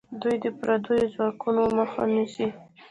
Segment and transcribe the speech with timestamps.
[0.21, 2.47] دوی د پردیو ځواکونو مخه نیسي.